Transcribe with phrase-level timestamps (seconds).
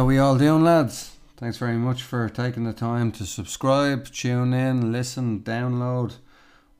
[0.00, 1.18] How we all doing, lads?
[1.36, 6.14] Thanks very much for taking the time to subscribe, tune in, listen, download,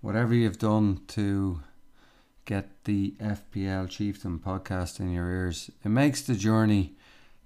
[0.00, 1.61] whatever you've done to
[2.46, 5.70] get the FPL Chieftain podcast in your ears.
[5.84, 6.95] It makes the journey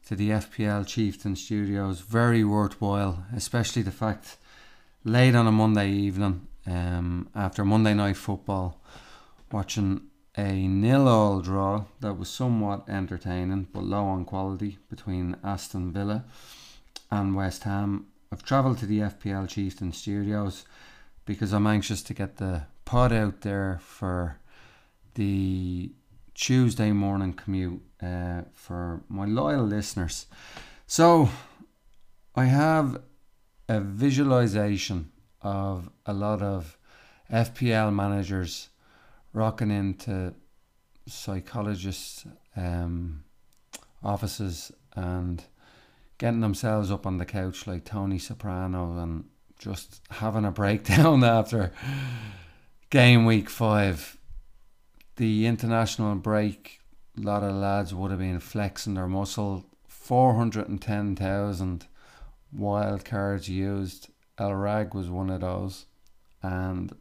[0.06, 4.36] to the FPL Chieftain studios very worthwhile, especially the fact
[5.02, 8.80] late on a Monday evening, um, after Monday night football,
[9.50, 10.02] watching
[10.36, 16.24] a nil-all draw that was somewhat entertaining but low on quality between Aston Villa
[17.10, 18.06] and West Ham.
[18.32, 20.64] I've travelled to the FPL Chieftain Studios
[21.24, 24.38] because I'm anxious to get the pod out there for
[25.14, 25.92] the
[26.34, 30.26] Tuesday morning commute uh, for my loyal listeners.
[30.86, 31.28] So
[32.34, 33.00] I have
[33.68, 36.76] a visualization of a lot of
[37.30, 38.70] FPL managers
[39.34, 40.32] rocking into
[41.06, 42.24] psychologists'
[42.56, 43.24] um,
[44.02, 45.44] offices and
[46.16, 49.24] getting themselves up on the couch like Tony Soprano and
[49.58, 51.72] just having a breakdown after
[52.88, 54.16] game week five.
[55.16, 56.80] The international break,
[57.18, 59.66] a lot of lads would have been flexing their muscle.
[59.88, 61.86] 410,000
[62.52, 64.08] wild cards used.
[64.38, 65.86] El Rag was one of those.
[66.42, 66.94] And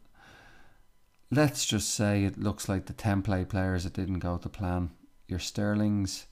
[1.35, 4.91] let's just say it looks like the template players that didn't go to plan.
[5.27, 6.27] Your Sterlings,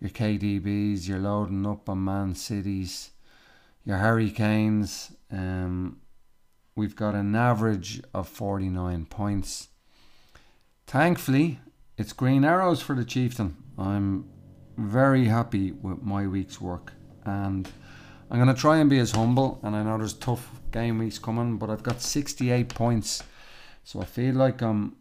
[0.00, 3.10] your KDBs, you're loading up on Man Cities,
[3.84, 5.14] your Harry Kanes.
[5.30, 6.00] Um,
[6.74, 9.68] we've got an average of 49 points.
[10.86, 11.60] Thankfully,
[11.96, 13.56] it's green arrows for the Chieftain.
[13.78, 14.28] I'm
[14.76, 16.92] very happy with my week's work
[17.24, 17.68] and
[18.30, 19.60] I'm going to try and be as humble.
[19.62, 23.22] And I know there's tough game weeks coming, but I've got 68 points
[23.84, 24.96] so I feel like I'm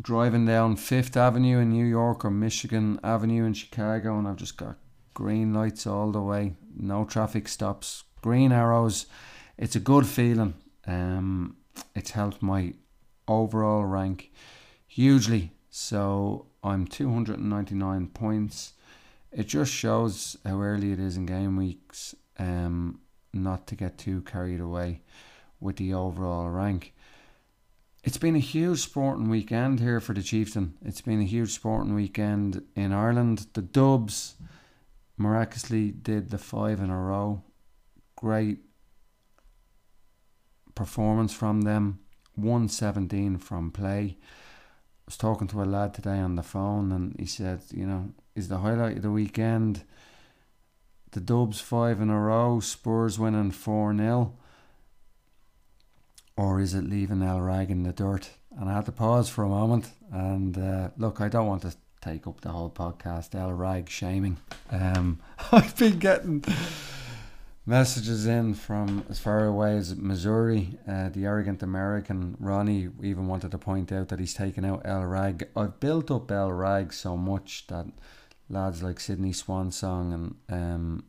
[0.00, 4.56] driving down Fifth Avenue in New York or Michigan Avenue in Chicago, and I've just
[4.56, 4.76] got
[5.14, 9.06] green lights all the way, no traffic stops, green arrows.
[9.56, 10.54] It's a good feeling.
[10.86, 11.56] Um,
[11.94, 12.74] it's helped my
[13.26, 14.32] overall rank
[14.86, 15.52] hugely.
[15.70, 18.72] So I'm 299 points.
[19.30, 22.14] It just shows how early it is in game weeks.
[22.38, 23.00] Um,
[23.32, 25.02] not to get too carried away
[25.60, 26.94] with the overall rank.
[28.04, 30.74] It's been a huge sporting weekend here for the Chieftain.
[30.84, 33.46] It's been a huge sporting weekend in Ireland.
[33.54, 34.36] The Dubs
[35.16, 37.42] miraculously did the five in a row.
[38.16, 38.58] Great
[40.74, 41.98] performance from them.
[42.36, 44.16] 117 from play.
[44.16, 48.12] I was talking to a lad today on the phone and he said, you know,
[48.36, 49.82] is the highlight of the weekend
[51.12, 54.34] the Dubs five in a row, Spurs winning 4 0
[56.38, 58.30] or is it leaving El Rag in the dirt?
[58.56, 59.90] And I had to pause for a moment.
[60.12, 64.38] And uh, look, I don't want to take up the whole podcast El Rag shaming.
[64.70, 65.18] Um,
[65.52, 66.44] I've been getting
[67.66, 70.78] messages in from as far away as Missouri.
[70.88, 75.04] Uh, the arrogant American Ronnie even wanted to point out that he's taken out El
[75.06, 75.48] Rag.
[75.56, 77.86] I've built up El Rag so much that
[78.48, 81.04] lads like Sydney Swansong and um,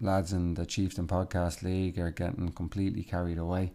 [0.00, 3.72] lads in the Chieftain Podcast League are getting completely carried away.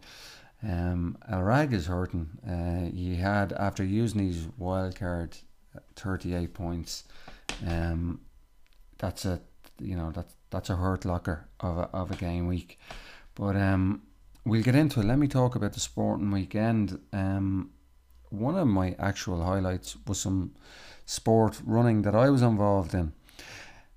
[0.62, 2.28] Um, El Rag is hurting.
[2.46, 5.36] Uh, he had after using his wild card,
[5.94, 7.04] thirty eight points.
[7.66, 8.20] Um,
[8.98, 9.40] that's a
[9.78, 12.78] you know that's that's a hurt locker of a, of a game week.
[13.34, 14.02] But um,
[14.44, 15.06] we'll get into it.
[15.06, 16.98] Let me talk about the sporting weekend.
[17.12, 17.70] Um,
[18.30, 20.54] one of my actual highlights was some
[21.06, 23.12] sport running that I was involved in.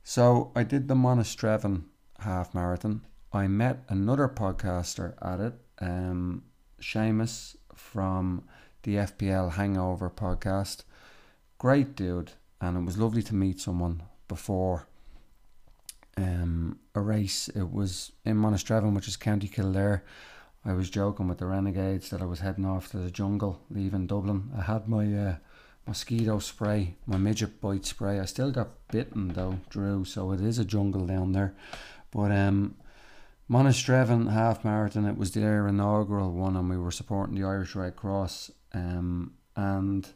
[0.03, 1.83] So I did the Monasterevin
[2.19, 3.01] half marathon.
[3.33, 5.53] I met another podcaster at it.
[5.79, 6.43] Um,
[6.81, 8.43] Seamus from
[8.83, 10.83] the FPL Hangover podcast.
[11.57, 14.87] Great dude, and it was lovely to meet someone before
[16.17, 17.47] um, a race.
[17.49, 20.03] It was in Monasterevin, which is County Kildare.
[20.63, 24.07] I was joking with the Renegades that I was heading off to the jungle, leaving
[24.07, 24.51] Dublin.
[24.55, 25.35] I had my uh,
[25.87, 28.19] mosquito spray, my midget bite spray.
[28.19, 31.55] I still got bitten though, Drew, so it is a jungle down there.
[32.11, 32.75] But um,
[33.51, 37.97] Monasterevin half marathon, it was their inaugural one, and we were supporting the Irish Red
[37.97, 38.49] Cross.
[38.73, 40.07] Um, and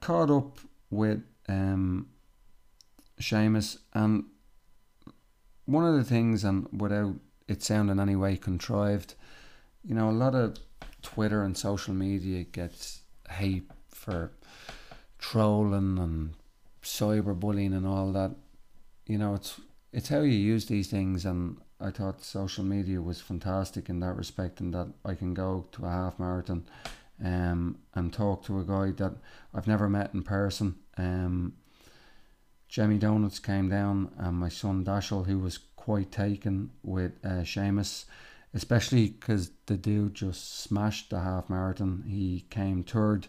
[0.00, 0.58] caught up
[0.90, 2.08] with um,
[3.20, 4.24] Seamus, and
[5.66, 7.14] one of the things, and without
[7.46, 9.14] it sounding any way contrived,
[9.84, 10.56] you know, a lot of
[11.02, 14.32] Twitter and social media gets hate for
[15.20, 16.34] trolling and
[16.82, 18.34] cyberbullying and all that.
[19.06, 19.60] You know, it's
[19.94, 24.16] it's how you use these things and I thought social media was fantastic in that
[24.16, 26.64] respect and that I can go to a half marathon
[27.24, 29.14] um, and talk to a guy that
[29.54, 31.54] I've never met in person um,
[32.74, 38.04] Jemmy Donuts came down, and my son Dashel, who was quite taken with uh, Seamus,
[38.52, 42.02] especially because the dude just smashed the half marathon.
[42.04, 43.28] He came third,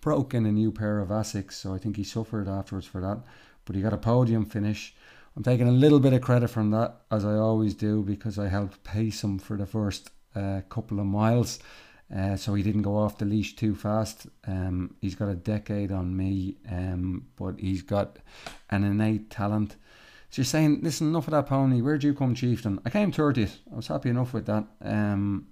[0.00, 3.18] broke in a new pair of Asics, so I think he suffered afterwards for that.
[3.66, 4.94] But he got a podium finish.
[5.38, 8.48] I'm taking a little bit of credit from that, as I always do, because I
[8.48, 11.60] helped pace him for the first uh, couple of miles.
[12.12, 14.26] Uh, so he didn't go off the leash too fast.
[14.48, 18.18] Um, he's got a decade on me, um, but he's got
[18.70, 19.76] an innate talent.
[20.28, 21.82] So you're saying, listen, enough of that pony.
[21.82, 22.80] Where'd you come, chieftain?
[22.84, 23.58] I came 30th.
[23.72, 24.64] I was happy enough with that.
[24.82, 25.46] Um,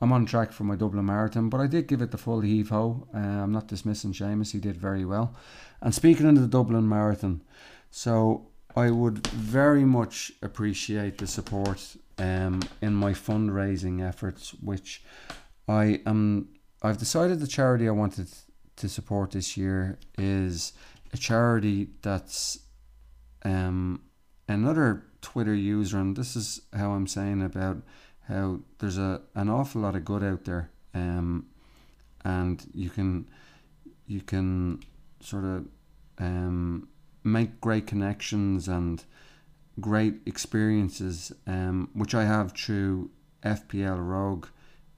[0.00, 2.68] I'm on track for my Dublin Marathon, but I did give it the full heave
[2.68, 3.08] ho.
[3.12, 5.34] Uh, I'm not dismissing Seamus, he did very well.
[5.80, 7.42] And speaking of the Dublin Marathon,
[7.90, 15.02] so I would very much appreciate the support um, in my fundraising efforts, which
[15.68, 16.48] I am.
[16.82, 18.28] I've decided the charity I wanted
[18.76, 20.72] to support this year is
[21.12, 22.60] a charity that's
[23.44, 24.02] um,
[24.48, 27.78] another Twitter user, and this is how I'm saying about
[28.28, 31.46] how there's a an awful lot of good out there, um,
[32.24, 33.26] and you can
[34.06, 34.80] you can
[35.20, 35.66] sort of
[36.18, 36.88] um,
[37.22, 39.04] make great connections and
[39.80, 43.10] great experiences, um, which I have through
[43.42, 44.46] FPL Rogue.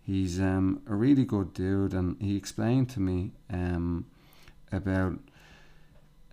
[0.00, 4.06] He's um, a really good dude, and he explained to me um,
[4.72, 5.18] about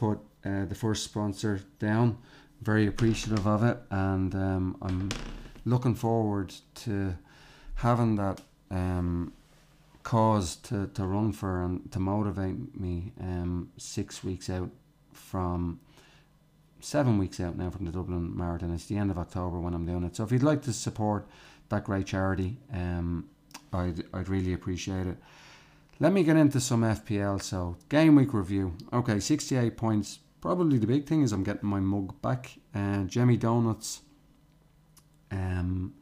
[0.00, 2.18] put uh, the first sponsor down.
[2.60, 5.10] Very appreciative of it, and um, I'm
[5.64, 7.14] looking forward to
[7.76, 8.40] having that
[8.70, 9.32] um,
[10.02, 14.70] cause to, to run for and to motivate me um, six weeks out
[15.12, 15.80] from
[16.80, 18.72] seven weeks out now from the Dublin Marathon.
[18.72, 20.14] It's the end of October when I'm doing it.
[20.16, 21.26] So if you'd like to support
[21.70, 23.28] that great charity, um,
[23.72, 25.16] I'd, I'd really appreciate it.
[26.00, 27.40] Let me get into some FPL.
[27.40, 28.76] So, game week review.
[28.92, 30.18] Okay, 68 points.
[30.40, 32.58] Probably the big thing is I'm getting my mug back.
[32.74, 34.00] Uh, Jemmy Donuts
[35.34, 35.94] um,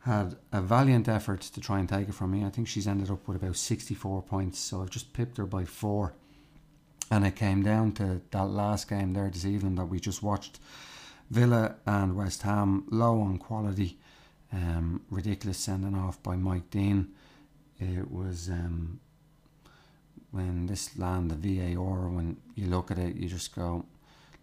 [0.00, 2.44] had a valiant effort to try and take it from me.
[2.44, 4.58] I think she's ended up with about 64 points.
[4.58, 6.14] So I've just pipped her by four.
[7.10, 10.60] And it came down to that last game there this evening that we just watched.
[11.30, 13.98] Villa and West Ham low on quality.
[14.52, 17.08] Um, ridiculous sending off by Mike Dean.
[17.78, 19.00] It was um,
[20.30, 23.84] when this land, the VAR, when you look at it, you just go,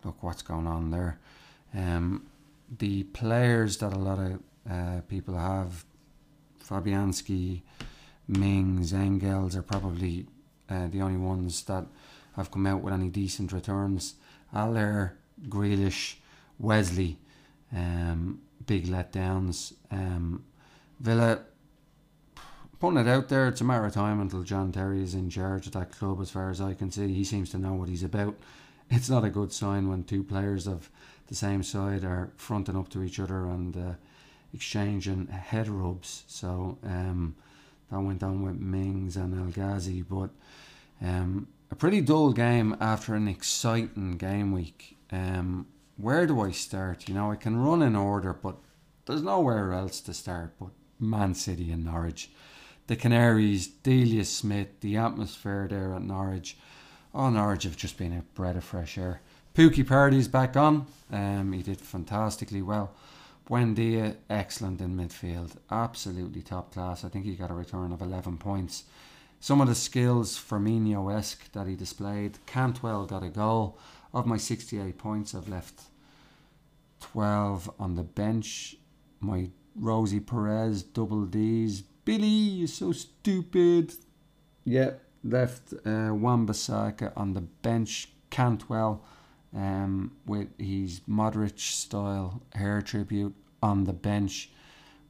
[0.04, 1.20] look what's going on there.
[1.74, 2.28] Um,
[2.70, 5.86] the players that a lot of uh, people have,
[6.64, 7.62] Fabianski,
[8.28, 10.26] Mings, Engels are probably
[10.70, 11.86] uh, the only ones that
[12.36, 14.16] have come out with any decent returns.
[14.52, 15.18] Haller,
[15.48, 16.16] Grealish,
[16.58, 17.20] Wesley,
[17.76, 19.74] um, big letdowns.
[19.92, 20.44] Um,
[21.00, 21.42] Villa,
[22.80, 25.68] putting it out there, it's a matter of time until John Terry is in charge
[25.68, 27.14] of that club, as far as I can see.
[27.14, 28.36] He seems to know what he's about.
[28.90, 30.90] It's not a good sign when two players of
[31.28, 33.94] the same side are fronting up to each other and uh,
[34.54, 36.24] exchanging head rubs.
[36.28, 37.36] So um,
[37.92, 40.30] that went on with Mings and El Ghazi, but
[41.02, 44.98] um, a pretty dull game after an exciting game week.
[45.12, 45.68] Um,
[45.98, 47.08] where do I start?
[47.08, 48.58] You know, I can run in order, but
[49.06, 52.32] there's nowhere else to start but Man City and Norwich.
[52.88, 56.58] The Canaries, Delia Smith, the atmosphere there at Norwich.
[57.14, 59.22] Oh, Norwich have just been a breath of fresh air.
[59.56, 60.86] Pukki Pardy's back on.
[61.10, 62.92] Um, he did fantastically well.
[63.50, 65.56] Buendia, excellent in midfield.
[65.72, 67.06] Absolutely top class.
[67.06, 68.84] I think he got a return of 11 points.
[69.40, 72.40] Some of the skills Firmino esque that he displayed.
[72.46, 73.80] Cantwell got a goal.
[74.14, 75.84] Of my 68 points, I've left
[77.00, 78.76] 12 on the bench.
[79.22, 81.82] My Rosie Perez, double D's.
[82.04, 83.94] Billy, you're so stupid.
[84.66, 88.10] Yeah, left uh, Wan-Bissaka on the bench.
[88.30, 89.02] Cantwell
[89.56, 93.34] um, with his Modric style hair tribute
[93.64, 94.52] on the bench.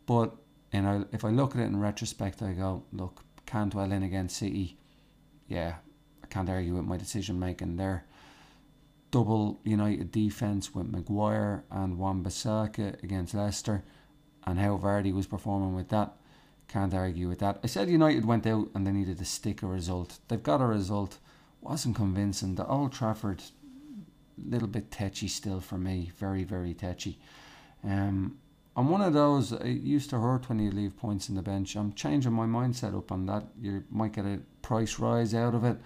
[0.06, 0.36] But
[0.72, 4.04] you know, if I look at it in retrospect, I go, look, can't Cantwell in
[4.04, 4.78] against City.
[5.48, 5.76] Yeah,
[6.24, 8.06] I can't argue with my decision making there.
[9.12, 13.84] Double United defence with Maguire and Wan-Bissaka against Leicester,
[14.46, 16.14] and how Vardy was performing with that.
[16.68, 17.60] Can't argue with that.
[17.64, 20.18] I said United went out and they needed to stick a result.
[20.28, 21.20] They've got a result.
[21.62, 22.56] Wasn't convincing.
[22.56, 23.44] The Old Trafford,
[24.44, 26.12] little bit tetchy still for me.
[26.18, 27.20] Very, very tetchy.
[27.84, 28.38] Um,
[28.78, 29.54] I'm one of those.
[29.54, 31.76] It used to hurt when you leave points in the bench.
[31.76, 33.46] I'm changing my mindset up on that.
[33.62, 35.78] You might get a price rise out of it,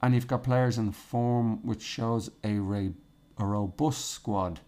[0.00, 2.94] and you've got players in form, which shows a re-
[3.38, 4.60] a robust squad.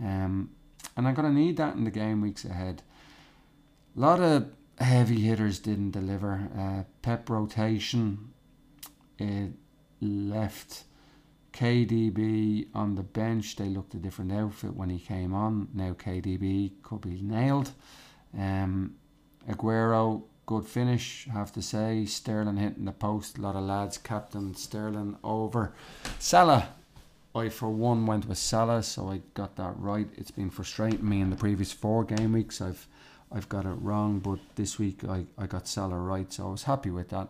[0.00, 0.50] Um,
[0.96, 2.82] and I'm gonna need that in the game weeks ahead.
[3.96, 4.48] A lot of
[4.78, 6.48] heavy hitters didn't deliver.
[6.56, 8.32] Uh, Pep rotation,
[9.18, 9.52] it
[10.00, 10.84] left
[11.52, 13.56] KDB on the bench.
[13.56, 15.68] They looked a different outfit when he came on.
[15.74, 17.72] Now KDB could be nailed.
[18.36, 18.94] Um,
[19.48, 22.06] Aguero, good finish, have to say.
[22.06, 23.38] Sterling hitting the post.
[23.38, 25.74] A lot of lads captain Sterling over.
[26.18, 26.68] Salah,
[27.34, 30.08] I for one went with Salah, so I got that right.
[30.16, 32.60] It's been frustrating me in the previous four game weeks.
[32.60, 32.86] I've
[33.34, 36.64] I've got it wrong, but this week I, I got Salah right, so I was
[36.64, 37.28] happy with that.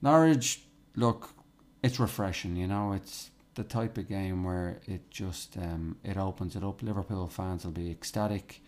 [0.00, 0.62] Norwich,
[0.96, 1.34] look,
[1.82, 2.92] it's refreshing, you know.
[2.92, 6.82] It's the type of game where it just um, it opens it up.
[6.82, 8.62] Liverpool fans will be ecstatic.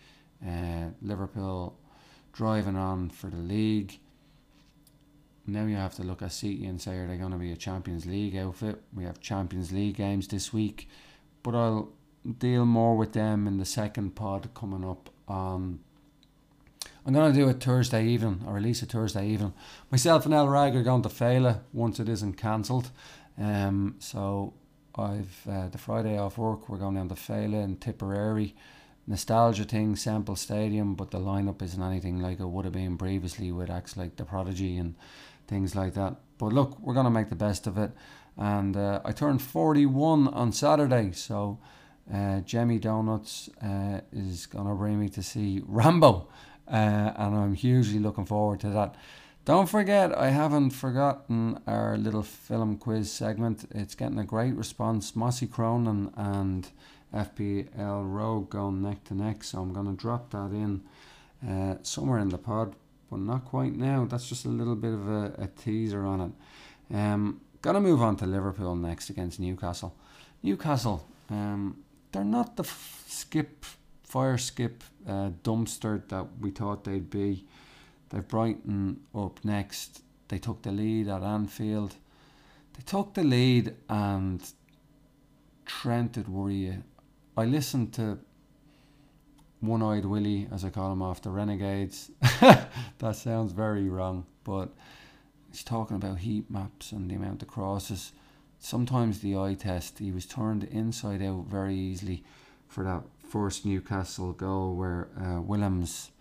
[0.45, 1.77] Uh, Liverpool
[2.33, 3.99] driving on for the league.
[5.45, 7.57] Now you have to look at City and say, are they going to be a
[7.57, 8.81] Champions League outfit?
[8.93, 10.89] We have Champions League games this week,
[11.43, 11.91] but I'll
[12.37, 15.79] deal more with them in the second pod coming up on.
[17.05, 19.53] I'm going to do it Thursday evening, or release it Thursday evening.
[19.91, 22.91] Myself and El Rag are going to Féile once it isn't cancelled.
[23.37, 24.53] Um, so
[24.95, 26.69] I've uh, the Friday off work.
[26.69, 28.55] We're going down to Féile in Tipperary.
[29.05, 33.51] Nostalgia thing, Semple Stadium, but the lineup isn't anything like it would have been previously
[33.51, 34.95] with acts like The Prodigy and
[35.45, 36.15] things like that.
[36.37, 37.91] But look, we're going to make the best of it.
[38.37, 41.59] And uh, I turned 41 on Saturday, so
[42.11, 46.29] uh, Jemmy Donuts uh, is going to bring me to see Rambo,
[46.67, 48.95] uh, and I'm hugely looking forward to that.
[49.45, 53.65] Don't forget, I haven't forgotten our little film quiz segment.
[53.71, 55.15] It's getting a great response.
[55.17, 56.69] Mossy Cronin and
[57.13, 60.81] FPL Rogue going neck to neck, so I'm going to drop that in
[61.47, 62.75] uh, somewhere in the pod,
[63.11, 64.05] but not quite now.
[64.05, 66.95] That's just a little bit of a, a teaser on it.
[66.95, 69.95] Um, going to move on to Liverpool next against Newcastle.
[70.41, 73.65] Newcastle, um, they're not the f- skip,
[74.13, 77.43] fire skip uh, dumpster that we thought they'd be.
[78.09, 80.03] They've Brighton up next.
[80.27, 81.95] They took the lead at Anfield.
[82.75, 84.39] They took the lead and
[85.65, 86.83] Trent did worry you.
[87.35, 88.19] I listened to
[89.61, 92.11] One Eyed Willie, as I call him, after Renegades.
[92.39, 94.69] that sounds very wrong, but
[95.49, 98.11] he's talking about heat maps and the amount of crosses.
[98.59, 102.23] Sometimes the eye test, he was turned inside out very easily
[102.67, 103.01] for that
[103.33, 106.11] first Newcastle goal where uh, Willems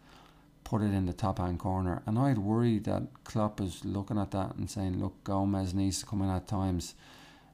[0.65, 2.03] put it in the top hand corner.
[2.07, 6.07] And I'd worry that Klopp is looking at that and saying, look, Gomez needs to
[6.07, 6.95] come in at times.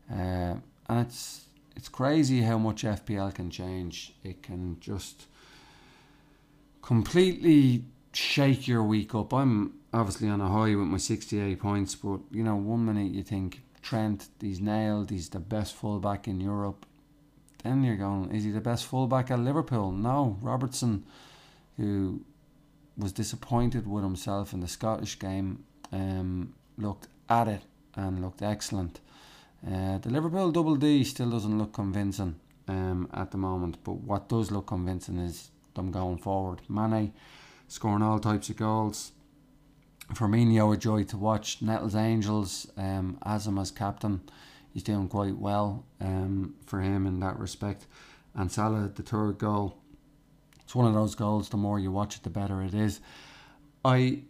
[0.09, 0.55] Uh,
[0.89, 4.13] and it's it's crazy how much FPL can change.
[4.23, 5.27] It can just
[6.81, 9.35] completely shake your week up.
[9.35, 13.25] I'm obviously on a high with my 68 points, but you know, one minute you
[13.25, 16.87] think Trent, he's nailed, he's the best fullback in Europe.
[17.63, 19.91] Then you're going, is he the best fullback at Liverpool?
[19.91, 21.05] No, Robertson,
[21.77, 22.21] who
[22.97, 27.63] was disappointed with himself in the Scottish game, um, looked at it
[27.95, 29.01] and looked excellent.
[29.67, 32.37] Uh, the Liverpool double D still doesn't look convincing
[32.69, 36.61] um, at the moment, but what does look convincing is them going forward.
[36.69, 37.13] Mane
[37.67, 39.13] scoring all types of goals.
[40.15, 41.61] Firmino a joy to watch.
[41.61, 44.23] Nettles Angels, um, as him as captain,
[44.79, 47.87] he's doing quite well um, for him in that respect.
[48.37, 49.77] And Salah, the third goal,
[50.63, 51.49] it's one of those goals.
[51.49, 53.01] The more you watch it, the better it is.
[53.85, 54.21] I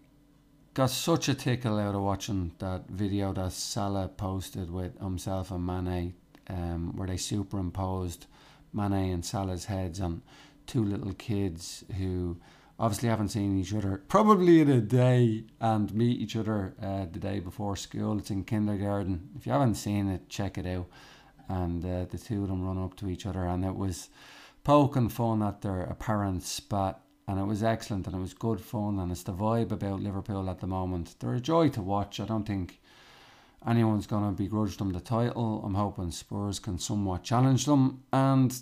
[0.72, 5.66] got such a tickle out of watching that video that Salah posted with himself and
[5.66, 6.14] Mane,
[6.48, 8.24] um, where they superimposed
[8.72, 10.22] Mane and Salah's heads on
[10.66, 12.38] two little kids who
[12.78, 17.18] obviously haven't seen each other probably in a day and meet each other uh, the
[17.18, 18.18] day before school.
[18.18, 19.30] It's in kindergarten.
[19.36, 20.86] If you haven't seen it, check it out.
[21.48, 24.10] And uh, the two of them run up to each other, and it was
[24.64, 28.98] poking fun at their apparent spat and it was excellent and it was good fun
[28.98, 31.14] and it's the vibe about Liverpool at the moment.
[31.20, 32.20] They're a joy to watch.
[32.20, 32.80] I don't think
[33.66, 35.62] anyone's going to begrudge them the title.
[35.64, 38.02] I'm hoping Spurs can somewhat challenge them.
[38.14, 38.58] And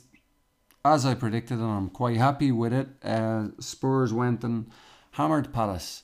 [0.95, 4.71] as I predicted, and I'm quite happy with it, uh, Spurs went and
[5.12, 6.02] hammered Palace.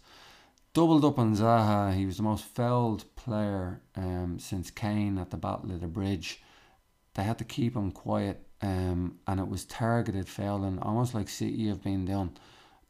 [0.74, 1.94] Doubled up on Zaha.
[1.94, 6.42] He was the most fouled player um, since Kane at the Battle of the Bridge.
[7.14, 11.68] They had to keep him quiet, um, and it was targeted fouling, almost like City
[11.68, 12.38] have been done.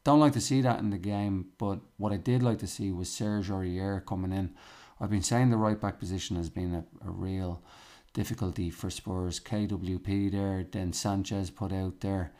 [0.05, 2.91] Don't like to see that in the game, but what I did like to see
[2.91, 4.53] was Serge Aurier coming in.
[4.99, 7.61] I've been saying the right back position has been a, a real
[8.13, 9.39] difficulty for Spurs.
[9.39, 12.33] KWP there, then Sanchez put out there.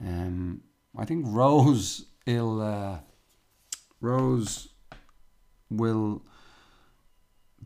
[0.00, 0.62] Um,
[0.96, 2.98] I think Rose will uh,
[4.00, 4.68] Rose
[5.70, 6.22] will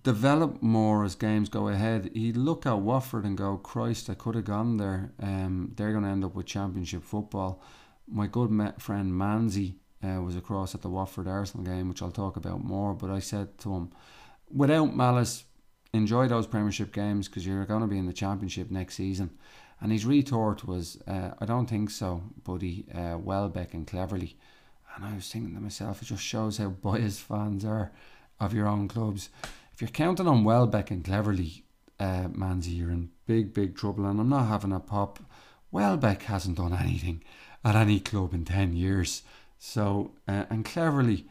[0.02, 2.10] develop more as games go ahead.
[2.14, 5.12] He'd look at Watford and go, Christ, I could have gone there.
[5.20, 7.62] Um, they're going to end up with Championship football
[8.10, 12.36] my good friend Manzi uh, was across at the Watford Arsenal game, which I'll talk
[12.36, 12.94] about more.
[12.94, 13.90] But I said to him,
[14.50, 15.44] without malice,
[15.92, 19.30] enjoy those Premiership games because you're going to be in the Championship next season.
[19.80, 22.84] And his retort was, uh, I don't think so, buddy.
[22.94, 24.34] Uh, Welbeck and Cleverley.
[24.94, 27.92] And I was thinking to myself, it just shows how biased fans are
[28.38, 29.30] of your own clubs.
[29.72, 31.62] If you're counting on Welbeck and Cleverley,
[31.98, 34.06] uh, Manzi, you're in big, big trouble.
[34.06, 35.18] And I'm not having a pop.
[35.70, 37.22] Welbeck hasn't done anything
[37.64, 39.22] at any club in 10 years.
[39.58, 41.24] So, uh, and Cleverley,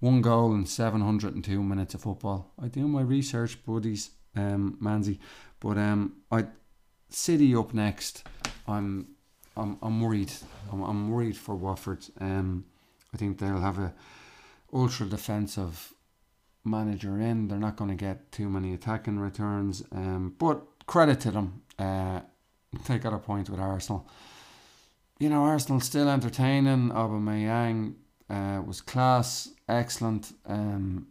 [0.00, 2.52] one goal in 702 minutes of football.
[2.62, 5.18] I do my research, buddies, um, Manzi.
[5.60, 6.46] But um, I
[7.10, 8.24] City up next.
[8.66, 9.08] I'm
[9.56, 10.32] I'm I'm worried.
[10.70, 12.04] I'm, I'm worried for Watford.
[12.20, 12.64] Um,
[13.14, 13.94] I think they'll have a
[14.72, 15.94] ultra defensive
[16.64, 17.48] manager in.
[17.48, 19.82] They're not going to get too many attacking returns.
[19.90, 21.62] Um, but credit to them.
[21.78, 22.20] Uh,
[22.86, 24.06] they got a point with Arsenal
[25.18, 26.90] you know, Arsenal still entertaining.
[26.90, 27.94] Aubameyang
[28.30, 30.32] uh, was class, excellent.
[30.46, 31.08] Um,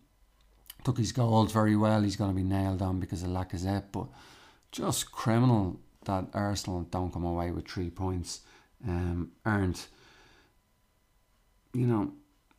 [0.84, 2.02] took his goals very well.
[2.02, 4.08] He's going to be nailed on because of Lacazette, but
[4.72, 8.42] just criminal that Arsenal don't come away with three points.
[8.88, 9.88] Um, aren't
[11.74, 12.12] you know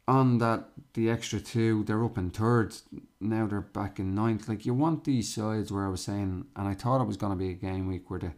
[0.06, 2.74] on that the extra two they're up in third
[3.20, 6.68] now they're back in ninth like you want these sides where I was saying and
[6.68, 8.32] I thought it was going to be a game week where the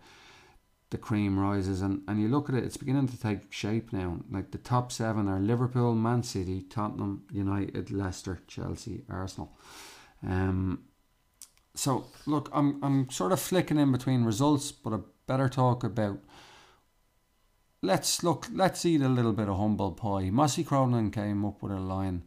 [0.91, 4.19] the cream rises and, and you look at it it's beginning to take shape now.
[4.31, 9.57] Like the top seven are Liverpool Man City Tottenham United Leicester Chelsea Arsenal.
[10.27, 10.83] Um,
[11.75, 16.19] so look I'm, I'm sort of flicking in between results but I better talk about
[17.83, 20.31] let's look let's eat a little bit of humble pie.
[20.31, 22.25] Mossy Cronin came up with a line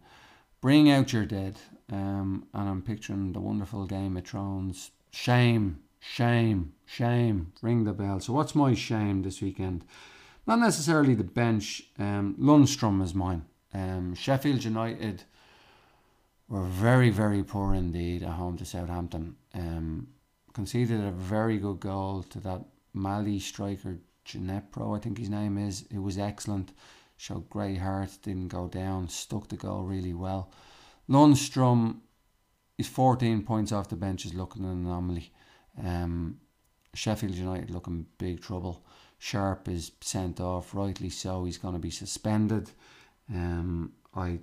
[0.61, 1.57] bring out your dead
[1.91, 4.91] um, and I'm picturing the wonderful Game of Thrones.
[5.11, 8.19] Shame Shame, shame, ring the bell.
[8.19, 9.85] So, what's my shame this weekend?
[10.45, 11.83] Not necessarily the bench.
[11.97, 13.45] Um, Lundstram is mine.
[13.73, 15.23] Um, Sheffield United
[16.49, 19.37] were very, very poor indeed at home to Southampton.
[19.53, 20.09] Um,
[20.51, 25.85] conceded a very good goal to that Mali striker, Djenepo, I think his name is.
[25.89, 26.73] It was excellent.
[27.15, 30.51] Showed great heart, didn't go down, stuck the goal really well.
[31.09, 32.01] Lundstram
[32.77, 35.31] is 14 points off the bench, is looking an anomaly.
[35.81, 36.39] Um,
[36.93, 38.85] Sheffield United looking big trouble.
[39.17, 41.45] Sharp is sent off, rightly so.
[41.45, 42.71] He's going to be suspended.
[43.33, 44.39] Um, I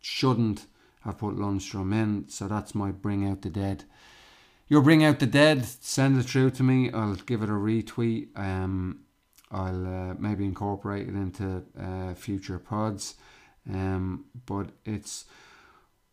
[0.00, 0.66] shouldn't
[1.00, 3.84] have put Lundstram in, so that's my bring out the dead.
[4.68, 5.66] You'll bring out the dead.
[5.66, 6.90] Send it through to me.
[6.92, 8.28] I'll give it a retweet.
[8.38, 9.00] Um,
[9.50, 13.16] I'll uh, maybe incorporate it into uh, future pods.
[13.68, 15.26] Um, but it's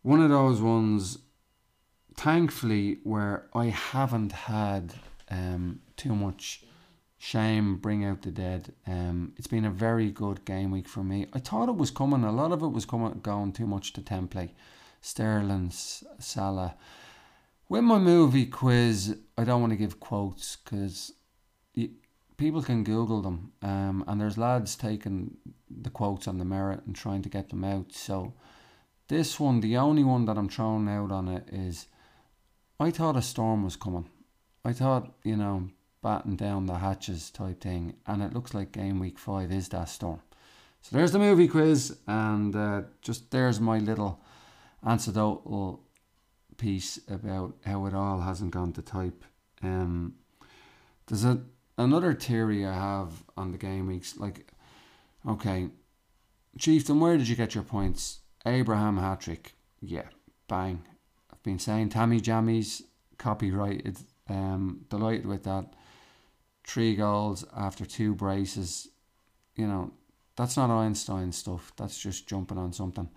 [0.02, 1.18] one of those ones
[2.20, 4.92] thankfully, where I haven't had
[5.30, 6.62] um, too much
[7.16, 8.74] shame, bring out the dead.
[8.86, 11.26] Um, it's been a very good game week for me.
[11.32, 12.22] I thought it was coming.
[12.24, 14.50] A lot of it was coming, going too much to template.
[15.00, 16.74] Sterling, Salah.
[17.70, 21.14] With my movie quiz, I don't want to give quotes because
[22.36, 25.38] people can Google them, um, and there's lads taking
[25.70, 27.92] the quotes on the merit and trying to get them out.
[27.92, 28.34] So
[29.08, 31.86] this one, the only one that I'm throwing out on it is
[32.80, 34.08] I thought a storm was coming.
[34.64, 35.68] I thought, you know,
[36.02, 39.90] batten down the hatches type thing, and it looks like game week five is that
[39.90, 40.22] storm.
[40.80, 44.22] So there's the movie quiz, and uh, just there's my little
[44.82, 45.84] anecdotal
[46.56, 49.26] piece about how it all hasn't gone to type.
[49.62, 50.14] Um,
[51.06, 51.42] there's a
[51.76, 54.16] another theory I have on the game weeks.
[54.16, 54.52] Like,
[55.28, 55.68] okay,
[56.58, 58.20] Chieftain, where did you get your points?
[58.46, 59.52] Abraham hat trick.
[59.82, 60.08] Yeah,
[60.48, 60.82] bang.
[61.40, 62.82] I've been saying Tammy Jammies
[63.16, 63.96] copyrighted.
[64.28, 65.72] Um, delighted with that.
[66.64, 68.88] Three goals after two braces.
[69.54, 69.92] You know,
[70.36, 71.72] that's not Einstein stuff.
[71.78, 73.08] That's just jumping on something.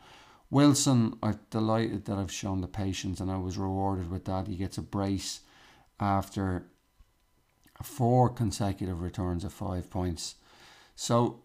[0.49, 4.47] Wilson, I'm delighted that I've shown the patience and I was rewarded with that.
[4.47, 5.41] He gets a brace
[5.99, 6.67] after
[7.81, 10.35] four consecutive returns of five points.
[10.95, 11.41] So,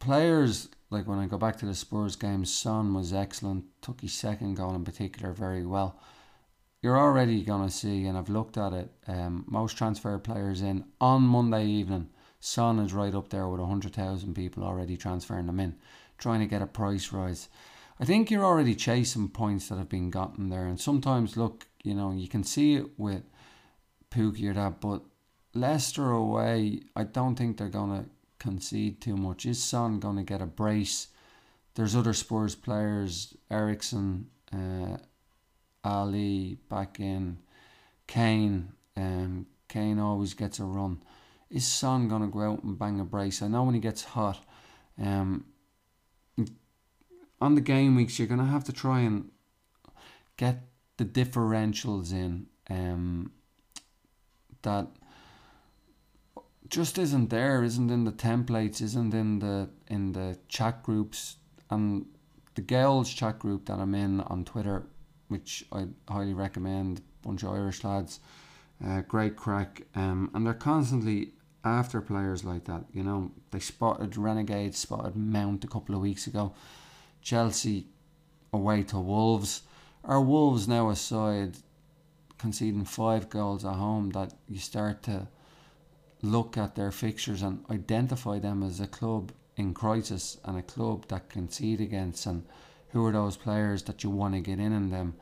[0.00, 4.12] players like when I go back to the Spurs game, Son was excellent, took his
[4.12, 5.98] second goal in particular very well.
[6.80, 10.84] You're already going to see, and I've looked at it, um, most transfer players in
[11.00, 12.10] on Monday evening.
[12.40, 15.76] Son is right up there with 100,000 people already transferring them in,
[16.18, 17.48] trying to get a price rise.
[17.98, 21.94] I think you're already chasing points that have been gotten there, and sometimes, look, you
[21.94, 23.22] know, you can see it with
[24.10, 25.02] Pukki or that, but
[25.54, 28.10] Leicester away, I don't think they're going to
[28.44, 29.46] concede too much.
[29.46, 31.08] Is Son going to get a brace?
[31.74, 34.98] There's other Spurs players, Eriksen, uh,
[35.82, 37.38] Ali back in,
[38.06, 38.72] Kane.
[38.96, 41.00] Um, Kane always gets a run.
[41.50, 43.40] Is Son going to go out and bang a brace?
[43.40, 44.44] I know when he gets hot,
[45.02, 45.46] um,
[47.40, 49.30] on the game weeks, you're going to have to try and
[50.36, 50.64] get
[50.98, 53.32] the differentials in um,
[54.62, 54.88] that
[56.68, 61.36] just isn't there, isn't in the templates, isn't in the in the chat groups
[61.70, 62.06] and
[62.54, 64.86] the girls chat group that I'm in on Twitter,
[65.28, 67.02] which I highly recommend.
[67.22, 68.20] Bunch of Irish lads,
[68.84, 71.32] uh, great crack, um, and they're constantly
[71.64, 72.84] after players like that.
[72.92, 76.54] You know, they spotted Renegade, spotted Mount a couple of weeks ago.
[77.22, 77.86] Chelsea
[78.52, 79.62] away to Wolves.
[80.04, 81.56] Are Wolves now aside
[82.36, 85.28] conceding five goals at home that you start to
[86.24, 91.06] look at their fixtures and identify them as a club in crisis and a club
[91.08, 92.44] that concede against and
[92.88, 95.14] who are those players that you want to get in in them.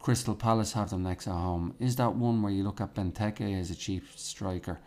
[0.00, 1.74] Crystal Palace have them next at home.
[1.78, 4.78] Is that one where you look at Benteke as a cheap striker?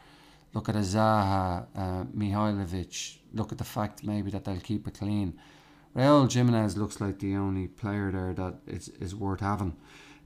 [0.54, 3.18] Look at a Zaha, uh, Milivojevic.
[3.34, 5.40] Look at the fact maybe that they'll keep it clean.
[5.96, 9.76] Raul Jimenez looks like the only player there that is, is worth having.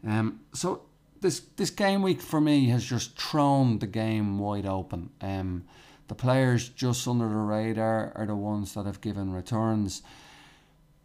[0.05, 0.83] Um, so
[1.25, 5.09] this this game week for me has just thrown the game wide open.
[5.21, 5.65] Um,
[6.07, 10.03] the players just under the radar are the ones that have given returns.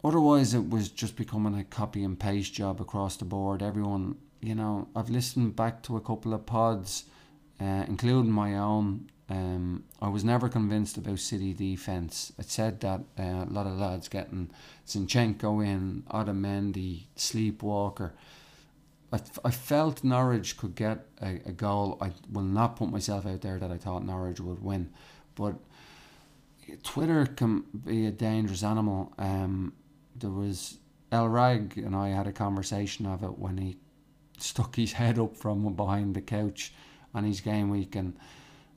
[0.03, 3.63] Otherwise, it was just becoming a copy and paste job across the board.
[3.63, 7.05] Everyone, you know, I've listened back to a couple of pods,
[7.59, 9.09] uh, including my own.
[9.27, 12.31] Um, I was never convinced about City defence.
[12.37, 14.51] It said that uh, a lot of lads getting
[14.85, 18.13] Zinchenko in, Otamendi, Sleepwalker.
[19.11, 21.97] I, I felt Norwich could get a, a goal.
[22.01, 24.91] I will not put myself out there that I thought Norwich would win,
[25.35, 25.55] but
[26.83, 29.13] Twitter can be a dangerous animal.
[29.17, 29.73] Um,
[30.15, 30.77] there was
[31.11, 33.77] El Rag and I had a conversation of it when he
[34.37, 36.73] stuck his head up from behind the couch
[37.13, 38.15] on his game week, and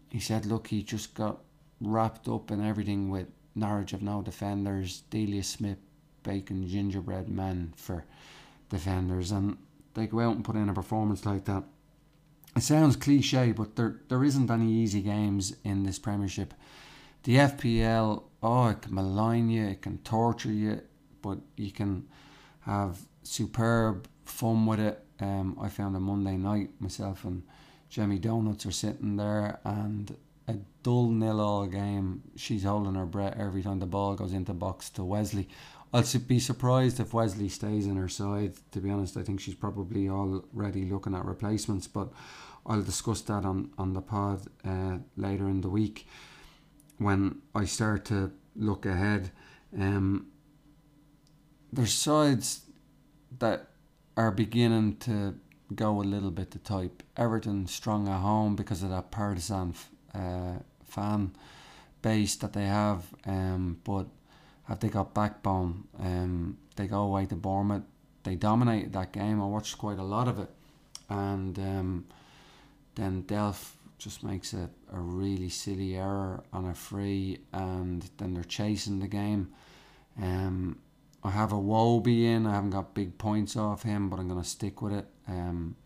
[0.08, 1.40] he said, "Look, he just got
[1.80, 5.78] wrapped up in everything with Norwich of no defenders, Delia Smith,
[6.22, 8.04] Bacon, gingerbread man for
[8.68, 9.56] defenders, and
[9.94, 11.64] they go out and put in a performance like that.
[12.56, 16.54] It sounds cliche, but there there isn't any easy games in this Premiership.
[17.24, 20.82] The FPL, oh, it can malign you, it can torture you,
[21.22, 22.06] but you can
[22.60, 25.04] have superb fun with it.
[25.20, 27.42] Um, I found a Monday night myself and
[27.88, 30.16] Jemmy Donuts are sitting there and
[30.48, 32.22] a dull nil all game.
[32.36, 35.48] She's holding her breath every time the ball goes into box to Wesley.
[35.94, 38.54] I'll be surprised if Wesley stays in her side.
[38.72, 42.08] To be honest, I think she's probably already looking at replacements, but
[42.66, 46.08] I'll discuss that on, on the pod uh, later in the week
[46.98, 49.30] when I start to look ahead.
[49.78, 50.32] Um,
[51.72, 52.62] there's sides
[53.38, 53.68] that
[54.16, 55.36] are beginning to
[55.76, 57.04] go a little bit to type.
[57.16, 59.74] Everton strong at home because of that partisan
[60.12, 60.54] uh,
[60.84, 61.36] fan
[62.02, 64.06] base that they have, um, but
[64.64, 65.84] have they got backbone?
[65.98, 67.84] Um, they go away to Bournemouth.
[68.22, 69.40] They dominated that game.
[69.40, 70.50] I watched quite a lot of it,
[71.10, 72.06] and um,
[72.94, 78.44] then Delph just makes a, a really silly error on a free, and then they're
[78.44, 79.52] chasing the game.
[80.20, 80.78] Um,
[81.22, 82.46] I have a Wobie in.
[82.46, 85.06] I haven't got big points off him, but I'm going to stick with it.
[85.26, 85.76] Um,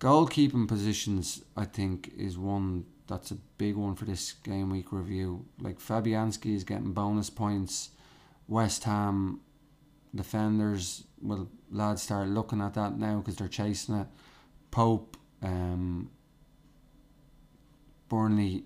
[0.00, 5.44] goalkeeping positions, I think, is one that's a big one for this game week review.
[5.60, 7.90] Like Fabianski is getting bonus points.
[8.46, 9.40] West Ham
[10.14, 14.06] defenders, well, lads start looking at that now because they're chasing it.
[14.70, 16.10] Pope, um,
[18.08, 18.64] Burnley,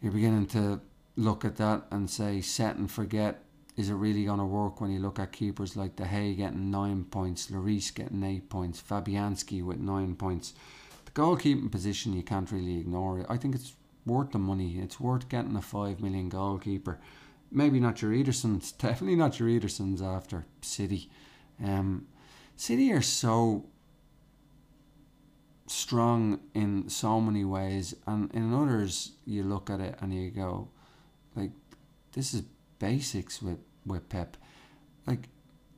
[0.00, 0.80] you're beginning to
[1.16, 3.44] look at that and say set and forget.
[3.76, 6.70] Is it really going to work when you look at keepers like De Gea getting
[6.70, 10.54] nine points, Lloris getting eight points, Fabianski with nine points?
[11.12, 13.26] The goalkeeping position you can't really ignore it.
[13.28, 13.74] I think it's
[14.06, 14.78] worth the money.
[14.78, 16.98] It's worth getting a five million goalkeeper.
[17.52, 21.10] maybe not your Edersons, definitely not your Edersons after City.
[21.62, 22.06] Um,
[22.56, 23.64] City are so
[25.66, 30.68] strong in so many ways, and in others you look at it and you go,
[31.36, 31.52] like,
[32.12, 32.42] this is
[32.78, 34.36] basics with with Pep.
[35.06, 35.28] Like,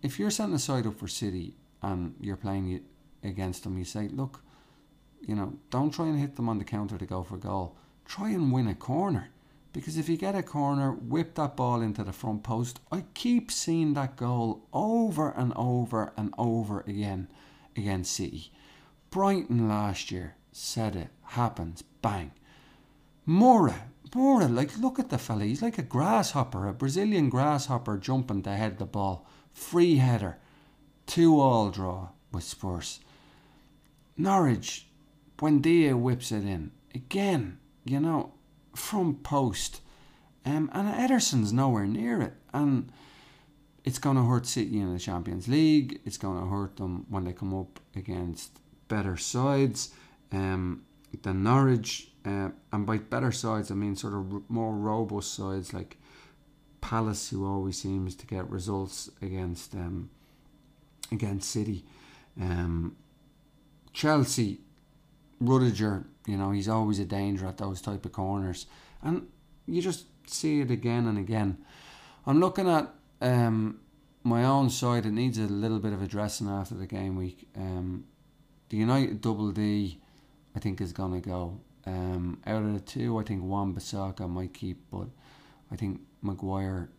[0.02, 2.84] if you're setting a side up for City and you're playing
[3.22, 4.42] against them, you say, look,
[5.26, 7.76] you know, don't try and hit them on the counter to go for a goal.
[8.04, 9.28] Try and win a corner.
[9.72, 12.80] Because if you get a corner, whip that ball into the front post.
[12.90, 17.28] I keep seeing that goal over and over and over again
[17.74, 18.52] against City.
[19.10, 22.32] Brighton last year said it happens, bang.
[23.26, 23.74] Moura,
[24.10, 25.44] Moura, like look at the fella.
[25.44, 29.26] He's like a grasshopper, a Brazilian grasshopper jumping to head the ball.
[29.52, 30.36] Free header,
[31.06, 33.00] two all draw with Spurs.
[34.18, 34.86] Norwich,
[35.42, 37.58] Buendia whips it in again.
[37.84, 38.34] You know,
[38.76, 39.80] from post.
[40.44, 42.34] Um, and Ederson's nowhere near it.
[42.52, 42.90] And
[43.84, 46.00] it's going to hurt City in the Champions League.
[46.04, 49.90] It's going to hurt them when they come up against better sides
[50.32, 50.84] um,
[51.22, 52.08] than Norwich.
[52.24, 55.96] Uh, and by better sides, I mean sort of more robust sides like
[56.80, 60.10] Palace, who always seems to get results against um,
[61.10, 61.84] against City.
[62.40, 62.96] Um,
[63.92, 64.60] Chelsea,
[65.46, 68.66] Rudiger, you know, he's always a danger at those type of corners,
[69.02, 69.26] and
[69.66, 71.58] you just see it again and again.
[72.26, 72.88] I'm looking at
[73.20, 73.80] um,
[74.22, 75.06] my own side.
[75.06, 77.48] It needs a little bit of addressing after the game week.
[77.56, 78.04] Um,
[78.68, 80.00] the United double D,
[80.54, 81.60] I think, is gonna go.
[81.84, 85.08] Um, out of the two, I think Wan Bissaka might keep, but
[85.70, 86.90] I think Maguire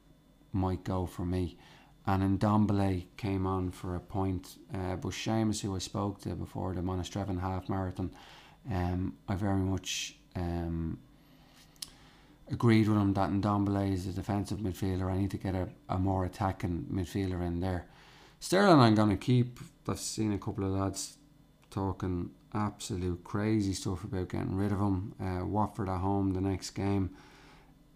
[0.52, 1.58] might go for me.
[2.06, 4.58] And Ndombele came on for a point.
[4.74, 8.12] Uh, but Seamus, who I spoke to before the Monasterevin half marathon,
[8.70, 10.98] um, I very much um,
[12.52, 15.10] agreed with him that Ndombele is a defensive midfielder.
[15.10, 17.86] I need to get a, a more attacking midfielder in there.
[18.40, 19.60] Sterling, I'm going to keep.
[19.88, 21.18] I've seen a couple of lads
[21.72, 25.14] talking absolute crazy stuff about getting rid of him.
[25.20, 27.12] Uh, Watford at home the next game.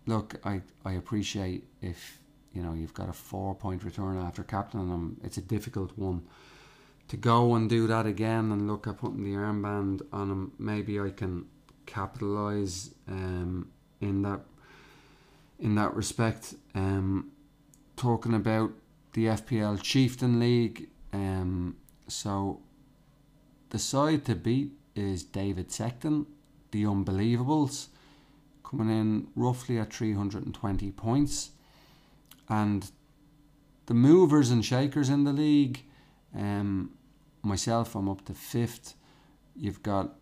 [0.06, 2.20] Look, I, I appreciate if
[2.58, 5.18] you know you've got a four point return after captaining him.
[5.24, 6.24] It's a difficult one
[7.08, 11.00] to go and do that again and look at putting the armband on him, maybe
[11.00, 11.46] I can
[11.86, 13.70] capitalise um,
[14.02, 14.42] in that
[15.60, 16.56] in that respect.
[16.76, 17.32] Um,
[17.96, 18.72] talking about
[19.14, 22.62] the FPL Chieftain League, um, so
[23.70, 26.26] the side to beat is David Secton,
[26.72, 27.88] the Unbelievables,
[28.64, 31.52] coming in roughly at 320 points.
[32.50, 32.90] And
[33.88, 35.84] the movers and shakers in the league,
[36.36, 36.92] um,
[37.42, 38.96] myself, I'm up to fifth.
[39.56, 40.16] You've got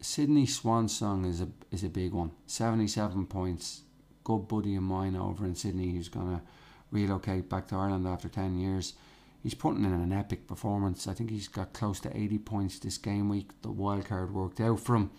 [0.00, 2.30] Sydney Swansong is a is a big one.
[2.46, 3.82] Seventy seven points.
[4.24, 6.42] Good buddy of mine over in Sydney who's gonna
[6.90, 8.94] relocate back to Ireland after ten years.
[9.42, 11.06] He's putting in an epic performance.
[11.06, 13.50] I think he's got close to eighty points this game week.
[13.62, 15.10] The wild card worked out for him.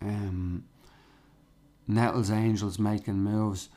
[0.00, 0.64] Um,
[1.88, 3.68] Nettles Angels making moves.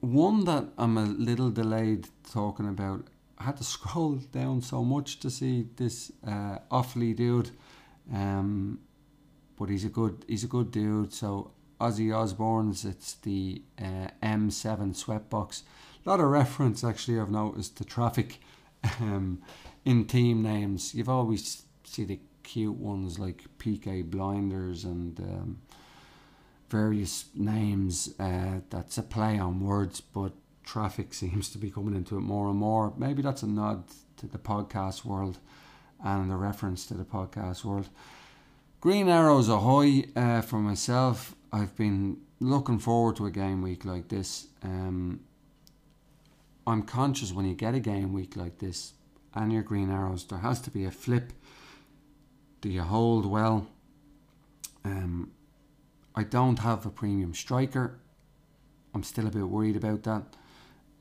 [0.00, 3.06] One that I'm a little delayed talking about
[3.38, 6.58] I had to scroll down so much to see this uh,
[6.92, 7.50] dude.
[8.12, 8.80] Um,
[9.56, 11.12] but he's a good he's a good dude.
[11.12, 15.62] So Ozzy Osbourne's it's the uh, M7 sweatbox.
[16.04, 18.40] A lot of reference actually I've noticed to traffic
[19.00, 19.42] um,
[19.84, 20.94] in team names.
[20.94, 25.58] You've always see the cute ones like PK Blinders and um,
[26.70, 30.32] various names uh, that's a play on words, but
[30.64, 32.92] traffic seems to be coming into it more and more.
[32.96, 33.84] Maybe that's a nod
[34.18, 35.38] to the podcast world
[36.04, 37.88] and a reference to the podcast world.
[38.80, 41.34] Green Arrows ahoy uh, for myself.
[41.52, 44.46] I've been looking forward to a game week like this.
[44.62, 45.20] Um,
[46.66, 48.92] I'm conscious when you get a game week like this
[49.34, 51.32] and your Green Arrows, there has to be a flip.
[52.60, 53.68] Do you hold well?
[54.84, 55.30] Um,
[56.18, 58.00] I don't have a premium striker.
[58.92, 60.24] I'm still a bit worried about that.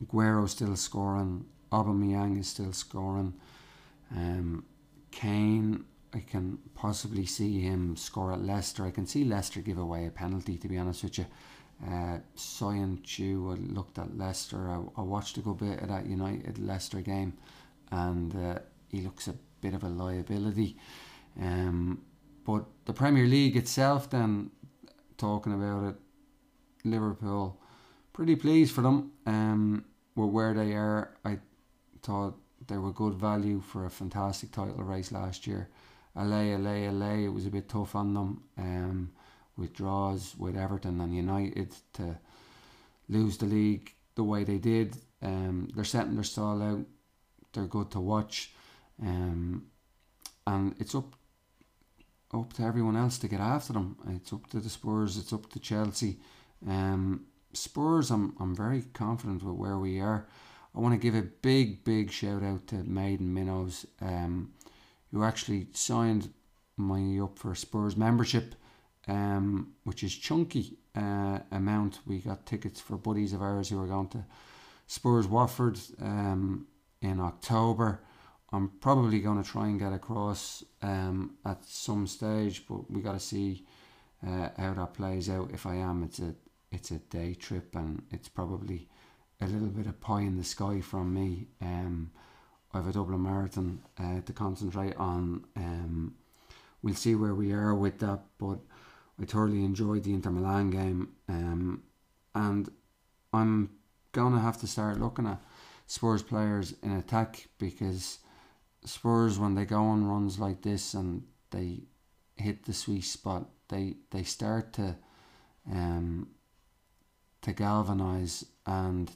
[0.04, 1.48] Aguero still scoring.
[1.72, 3.34] Aubameyang is still scoring.
[4.16, 4.64] Um,
[5.10, 8.86] Kane, I can possibly see him score at Leicester.
[8.86, 11.26] I can see Leicester give away a penalty, to be honest with you.
[11.84, 14.70] Uh, Söyüncü, I looked at Leicester.
[14.70, 17.34] I, I, watched a good bit of that United Leicester game,
[17.90, 20.78] and uh, he looks a bit of a liability.
[21.42, 22.04] Um,
[22.46, 24.52] but the Premier League itself, then
[25.18, 25.96] talking about it,
[26.84, 27.60] Liverpool
[28.14, 29.12] pretty pleased for them.
[29.26, 31.38] Um, with where they are, I
[32.02, 32.36] thought
[32.68, 35.70] they were good value for a fantastic title race last year.
[36.16, 38.44] LA, LA, LA, it was a bit tough on them.
[38.58, 39.12] Um,
[39.58, 42.18] with draws with Everton and United to
[43.10, 44.96] lose the league the way they did.
[45.22, 46.86] Um, they're setting their stall out.
[47.54, 48.52] They're good to watch,
[49.02, 49.66] um,
[50.46, 51.16] and it's up
[52.34, 53.98] up to everyone else to get after them.
[54.10, 55.18] It's up to the Spurs.
[55.18, 56.18] It's up to Chelsea.
[56.68, 60.28] Um, Spurs, I'm I'm very confident with where we are.
[60.76, 64.52] I want to give a big big shout out to Maiden Minnows, um,
[65.12, 66.34] who actually signed
[66.76, 68.56] my up for Spurs membership,
[69.08, 72.00] um, which is chunky uh, amount.
[72.06, 74.26] We got tickets for buddies of ours who are going to
[74.86, 76.68] Spurs Watford um,
[77.02, 78.02] in October.
[78.52, 83.14] I'm probably going to try and get across um, at some stage, but we got
[83.14, 83.66] to see
[84.26, 85.52] uh, how that plays out.
[85.52, 86.34] If I am, it's a
[86.72, 88.88] it's a day trip, and it's probably
[89.42, 91.48] a little bit of pie in the sky from me.
[91.62, 92.12] Um,
[92.74, 95.46] I have a Dublin marathon uh, to concentrate on.
[95.56, 96.16] Um,
[96.82, 98.60] we'll see where we are with that, but
[99.22, 101.84] I thoroughly enjoyed the Inter Milan game, um,
[102.36, 102.70] and
[103.34, 103.72] I'm
[104.12, 105.42] gonna have to start looking at
[105.86, 108.20] Spurs players in attack because
[108.88, 111.84] Spurs when they go on runs like this and they
[112.36, 114.95] hit the sweet spot, they they start to
[115.71, 116.28] um
[117.41, 119.12] to galvanize and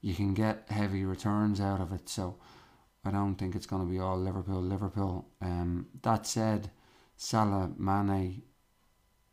[0.00, 2.08] you can get heavy returns out of it.
[2.08, 2.36] So
[3.04, 4.60] I don't think it's going to be all Liverpool.
[4.60, 5.26] Liverpool.
[5.40, 6.70] Um, that said,
[7.16, 8.42] Salah, Mane,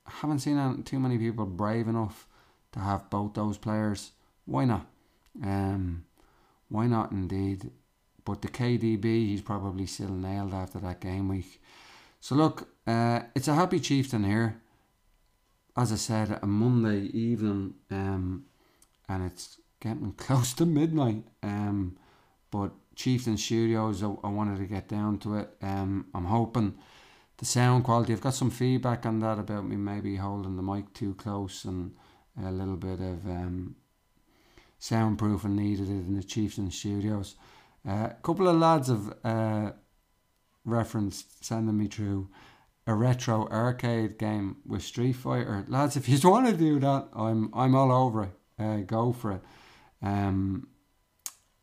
[0.05, 2.27] I haven't seen too many people brave enough
[2.73, 4.11] to have both those players.
[4.45, 4.87] Why not?
[5.43, 6.05] Um,
[6.69, 7.71] why not indeed?
[8.27, 11.61] But the KDB, he's probably still nailed after that game week.
[12.19, 14.59] So look, uh, it's a happy chieftain here.
[15.77, 18.43] As I said, a Monday evening, um,
[19.07, 21.23] and it's getting close to midnight.
[21.41, 21.95] Um,
[22.51, 25.55] but Chieftain Studios, I, I wanted to get down to it.
[25.61, 26.75] Um, I'm hoping
[27.37, 28.11] the sound quality.
[28.11, 31.95] I've got some feedback on that about me maybe holding the mic too close and
[32.43, 33.77] a little bit of um,
[34.81, 37.35] soundproofing needed in the Chieftain Studios.
[37.87, 39.71] A uh, couple of lads have uh,
[40.65, 42.27] referenced sending me through
[42.85, 45.63] a retro arcade game with Street Fighter.
[45.67, 48.31] Lads, if you want to do that, I'm I'm all over it.
[48.59, 49.41] Uh, go for it.
[50.01, 50.67] Um,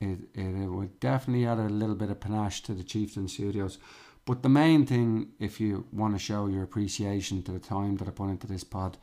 [0.00, 3.78] it, it, it would definitely add a little bit of panache to the Chieftain Studios.
[4.26, 8.08] But the main thing, if you want to show your appreciation to the time that
[8.08, 8.96] I put into this pod,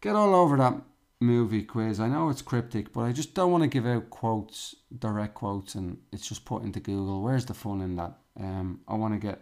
[0.00, 0.74] get all over that
[1.20, 1.98] movie quiz.
[1.98, 5.74] I know it's cryptic, but I just don't want to give out quotes, direct quotes,
[5.74, 7.22] and it's just put into Google.
[7.22, 8.12] Where's the fun in that?
[8.38, 9.40] Um, I want to get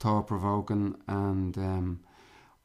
[0.00, 2.00] thought provoking, and um,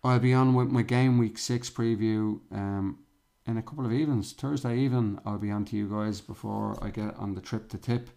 [0.03, 2.99] I'll be on with my game week six preview um,
[3.45, 4.33] in a couple of evenings.
[4.33, 7.77] Thursday evening, I'll be on to you guys before I get on the trip to
[7.77, 8.09] tip.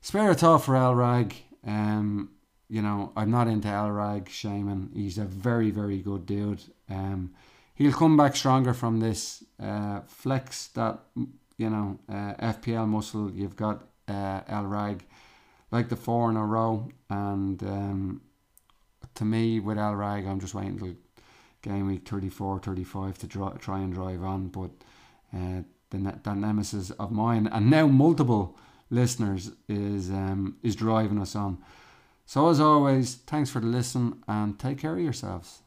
[0.00, 1.34] Spare a thought for El Rag.
[1.64, 2.30] Um,
[2.68, 4.90] you know, I'm not into El Rag Shaman.
[4.94, 6.62] He's a very, very good dude.
[6.88, 7.32] Um,
[7.74, 9.44] he'll come back stronger from this.
[9.62, 11.00] Uh, flex that
[11.56, 13.30] you know uh, FPL muscle.
[13.30, 15.04] You've got uh, El Rag,
[15.70, 18.22] like the four in a row, and um,
[19.22, 20.94] to me with El Rag, I'm just waiting till
[21.62, 23.28] game week 34, 35 to
[23.60, 24.48] try and drive on.
[24.48, 24.70] But
[25.32, 28.58] uh, the that nemesis of mine, and now multiple
[28.90, 31.58] listeners, is um, is driving us on.
[32.26, 35.60] So as always, thanks for the listen and take care of yourselves.